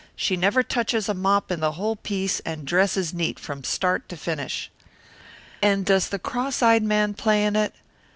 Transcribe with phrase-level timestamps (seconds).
[0.15, 4.17] She never touches a mop in the whole piece and dresses neat from start to
[4.17, 4.71] finish."
[5.61, 7.75] "And does the cross eyed man play in it?